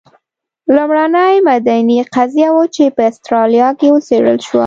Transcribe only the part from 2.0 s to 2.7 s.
قضیه وه